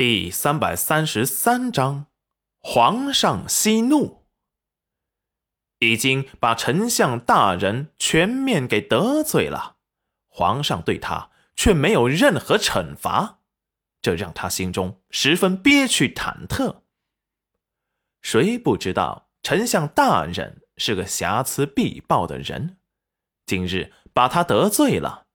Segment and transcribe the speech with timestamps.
[0.00, 2.06] 第三百三十三章，
[2.58, 4.24] 皇上息怒，
[5.80, 9.76] 已经把丞相大人全面给得罪了，
[10.26, 13.40] 皇上对他却没有任何惩罚，
[14.00, 16.80] 这让他心中十分憋屈忐忑。
[18.22, 22.78] 谁不知道丞相大人是个瑕疵必报的人？
[23.44, 25.26] 今日把他得罪了，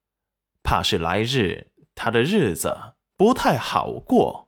[0.64, 4.45] 怕是来日他的日子不太好过。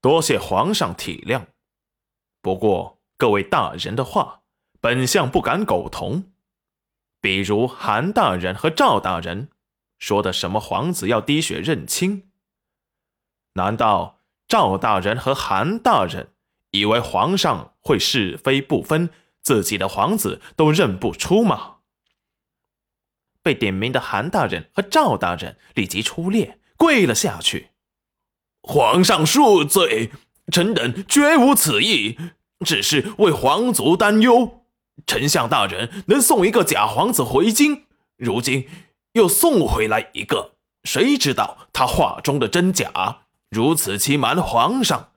[0.00, 1.46] 多谢皇上体谅，
[2.40, 4.40] 不过各位大人的话，
[4.80, 6.32] 本相不敢苟同。
[7.20, 9.50] 比如韩大人和赵大人
[9.98, 12.30] 说的什么皇子要滴血认亲，
[13.52, 16.32] 难道赵大人和韩大人
[16.70, 19.10] 以为皇上会是非不分，
[19.42, 21.80] 自己的皇子都认不出吗？
[23.42, 27.72] 被点名的韩大人和赵大人立即出列，跪了下去。
[28.62, 30.10] 皇上恕罪，
[30.52, 32.16] 臣等绝无此意，
[32.64, 34.62] 只是为皇族担忧。
[35.06, 37.84] 丞相大人能送一个假皇子回京，
[38.16, 38.68] 如今
[39.12, 40.52] 又送回来一个，
[40.84, 43.22] 谁知道他话中的真假？
[43.48, 45.08] 如此欺瞒皇上，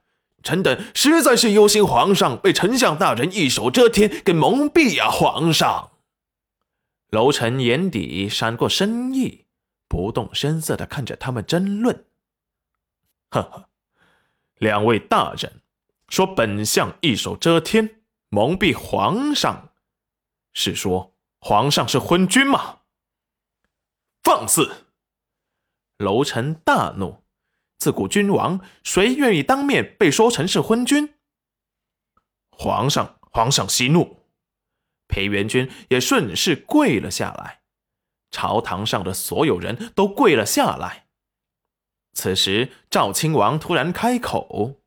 [0.42, 5.08] 臣等实在是忧心皇上被丞相大人一手遮天给蒙蔽呀！
[5.08, 5.90] 皇上，
[7.10, 9.44] 楼臣眼底闪过深意，
[9.86, 12.04] 不动声色地看着他们争论。
[13.34, 13.68] 呵呵，
[14.58, 15.60] 两位大人
[16.08, 19.72] 说本相一手遮天，蒙蔽皇上，
[20.52, 22.82] 是说皇上是昏君吗？
[24.22, 24.86] 放肆！
[25.98, 27.24] 楼臣大怒，
[27.76, 31.14] 自古君王谁愿意当面被说成是昏君？
[32.52, 34.28] 皇上，皇上息怒！
[35.08, 37.62] 裴元君也顺势跪了下来，
[38.30, 41.03] 朝堂上的所有人都跪了下来。
[42.14, 44.80] 此时，赵亲王突然开口：“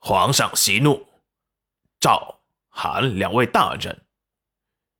[0.00, 1.06] 皇上息怒，
[2.00, 4.04] 赵、韩两位大人，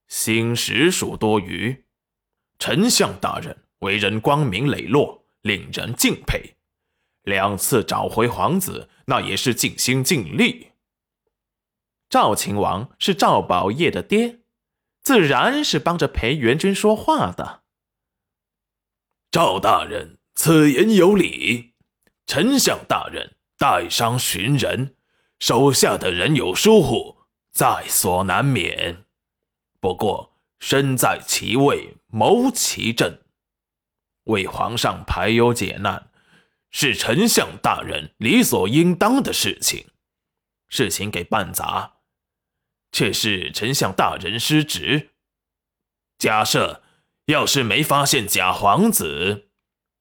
[0.06, 1.84] 心实属多余。
[2.58, 6.56] 丞相大人为人光明磊落，令人敬佩。
[7.22, 10.70] 两次找回皇子，那也是尽心尽力。
[12.08, 14.38] 赵亲王是赵宝业的爹，
[15.02, 17.64] 自然是帮着裴元君说话的。
[19.32, 21.72] 赵大人。”此言有理，
[22.26, 24.94] 丞相大人带伤寻人，
[25.40, 27.16] 手下的人有疏忽，
[27.50, 29.06] 在所难免。
[29.80, 33.18] 不过身在其位，谋其政，
[34.24, 36.10] 为皇上排忧解难，
[36.70, 39.86] 是丞相大人理所应当的事情。
[40.68, 41.94] 事情给办砸，
[42.92, 45.12] 却是丞相大人失职。
[46.18, 46.82] 假设
[47.24, 49.45] 要是没发现假皇子。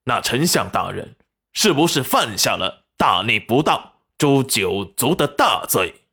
[0.06, 1.16] 那丞相大人
[1.54, 6.04] 是不是犯下了大逆不道、诛九族的大罪？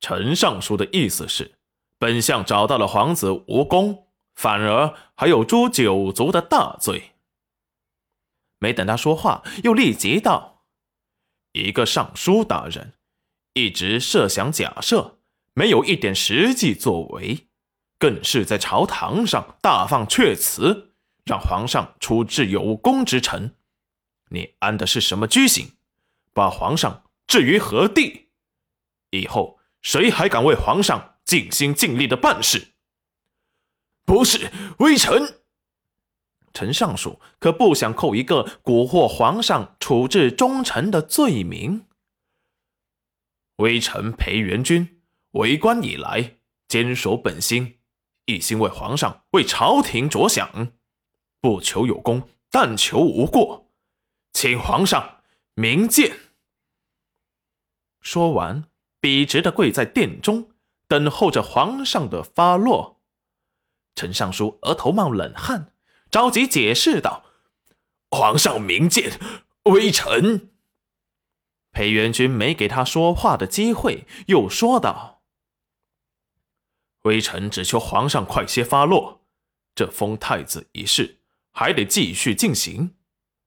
[0.00, 1.54] 陈尚书的意思是，
[1.98, 7.12] 本相找到了皇子无功，反而还有诛九族的大罪。
[8.58, 10.64] 没等他说话，又立即道
[11.52, 12.94] ：“一个尚书大人，
[13.52, 15.20] 一直设想假设，
[15.52, 17.46] 没有一点实际作为。”
[18.02, 20.90] 更是在朝堂上大放阙词，
[21.24, 23.54] 让皇上处置有功之臣。
[24.30, 25.76] 你安的是什么居心？
[26.34, 28.30] 把皇上置于何地？
[29.10, 32.72] 以后谁还敢为皇上尽心尽力的办事？
[34.04, 35.40] 不是微臣，
[36.52, 41.86] 陈尚书可不想扣一个蛊惑皇上处置忠臣的罪名。
[43.58, 45.00] 微臣裴元君
[45.34, 47.78] 为官以来，坚守本心。
[48.26, 50.72] 一心为皇上、为朝廷着想，
[51.40, 53.70] 不求有功，但求无过，
[54.32, 55.22] 请皇上
[55.54, 56.16] 明鉴。
[58.00, 58.64] 说完，
[59.00, 60.50] 笔直的跪在殿中，
[60.86, 63.00] 等候着皇上的发落。
[63.94, 65.72] 陈尚书额头冒冷汗，
[66.10, 67.24] 着急解释道
[68.10, 69.18] ：“皇上明鉴，
[69.64, 70.50] 微臣。”
[71.72, 75.21] 裴元君没给他说话的机会，又说道。
[77.02, 79.22] 微臣只求皇上快些发落，
[79.74, 81.20] 这封太子一事
[81.52, 82.94] 还得继续进行，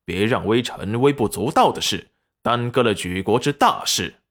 [0.04, 2.12] 别让微臣微不足道的事
[2.42, 4.22] 耽搁了举国之大事。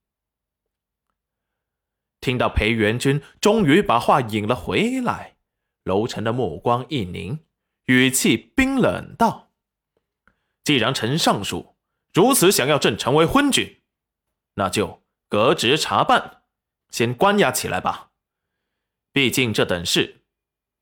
[2.20, 5.36] 听到裴元君终于把话引了回来，
[5.84, 7.40] 楼臣的目光一凝，
[7.86, 9.52] 语气冰冷道
[10.64, 11.76] ：“既然陈尚书
[12.12, 13.82] 如此想要朕成为昏君，
[14.54, 16.42] 那就革职查办，
[16.90, 18.12] 先关押起来吧。”
[19.14, 20.22] 毕竟这等事，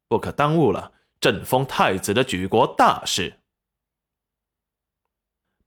[0.08, 3.40] 不可耽误了朕封太子的举国大事。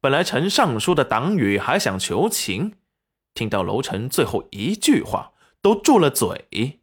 [0.01, 2.79] 本来陈尚书的党羽还想求情，
[3.35, 6.81] 听到楼臣最后一句话，都住了嘴。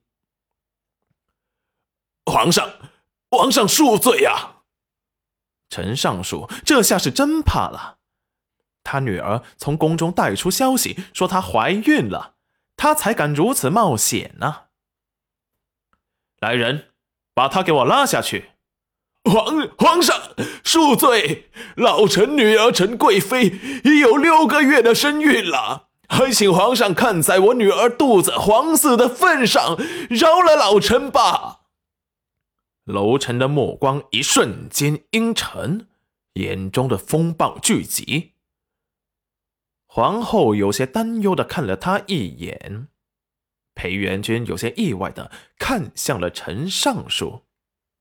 [2.26, 2.75] 皇上，
[3.28, 4.62] 皇上恕罪啊！
[5.69, 7.99] 陈尚书这下是真怕了，
[8.85, 12.37] 他女儿从宫中带出消息说她怀孕了，
[12.76, 14.69] 他才敢如此冒险呢。
[16.43, 16.89] 来人，
[17.35, 18.50] 把他给我拉下去！
[19.23, 20.35] 皇皇上
[20.65, 29.77] 恕罪，老臣女儿陈贵妃已有六个月的身孕了，还请皇上看在我女儿肚子黄色的份上，
[30.11, 31.61] 饶了老臣吧。
[32.87, 35.87] 楼臣的目光一瞬间阴沉，
[36.33, 38.33] 眼中的风暴聚集。
[39.87, 42.88] 皇后有些担忧的看了他一眼，
[43.75, 47.43] 裴元君有些意外的看向了陈尚书。